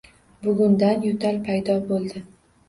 [0.45, 2.25] Bugundan yo'tal paydo bo'ldi.